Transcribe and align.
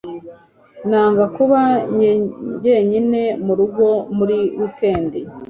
Nanga 0.89 1.23
kuba 1.35 1.59
njyenyine 2.59 3.21
murugo 3.45 3.87
muri 4.17 4.37
wikendi. 4.59 5.19